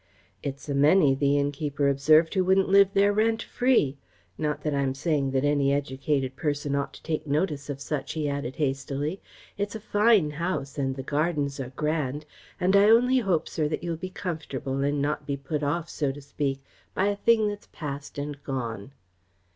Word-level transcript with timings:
"It's 0.41 0.67
a 0.67 0.73
many," 0.73 1.13
the 1.13 1.37
innkeeper 1.37 1.87
observed, 1.87 2.33
"who 2.33 2.43
wouldn't 2.43 2.69
live 2.69 2.89
there 2.95 3.13
rent 3.13 3.43
free 3.43 3.99
not 4.35 4.63
that 4.63 4.73
I'm 4.73 4.95
saying 4.95 5.29
that 5.29 5.43
any 5.45 5.71
educated 5.71 6.35
person 6.35 6.73
ought 6.73 6.91
to 6.95 7.03
take 7.03 7.27
notice 7.27 7.69
of 7.69 7.79
such," 7.79 8.13
he 8.13 8.27
added 8.27 8.55
hastily. 8.55 9.21
"It's 9.59 9.75
a 9.75 9.79
fine 9.79 10.31
house 10.31 10.79
and 10.79 10.95
the 10.95 11.03
gardens 11.03 11.59
are 11.59 11.69
grand, 11.75 12.25
and 12.59 12.75
I 12.75 12.89
only 12.89 13.19
hope, 13.19 13.47
sir, 13.47 13.67
that 13.67 13.83
you'll 13.83 13.95
be 13.95 14.09
comfortable 14.09 14.79
and 14.83 15.03
not 15.03 15.27
be 15.27 15.37
put 15.37 15.61
off, 15.61 15.87
so 15.87 16.11
to 16.11 16.19
speak, 16.21 16.63
by 16.95 17.05
a 17.05 17.15
thing 17.15 17.47
that's 17.47 17.69
passed 17.71 18.17
and 18.17 18.43
gone." 18.43 18.93